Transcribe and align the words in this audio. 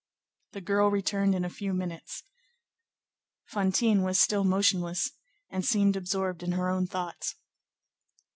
The 0.53 0.61
girl 0.61 0.89
returned 0.89 1.35
in 1.35 1.45
a 1.45 1.49
few 1.51 1.73
minutes. 1.75 2.23
Fantine 3.45 4.01
was 4.01 4.17
still 4.17 4.43
motionless 4.43 5.11
and 5.51 5.63
seemed 5.63 5.95
absorbed 5.95 6.41
in 6.41 6.53
her 6.53 6.69
own 6.71 6.87
thoughts. 6.87 7.35